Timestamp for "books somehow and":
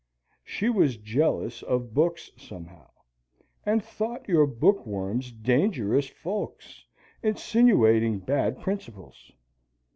1.93-3.83